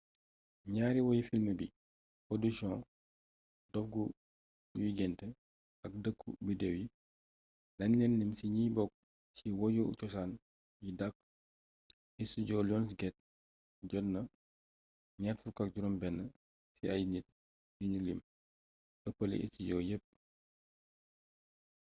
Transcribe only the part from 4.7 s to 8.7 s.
yuy gént ak dëkku biddew yi dañ leen lim ci ñi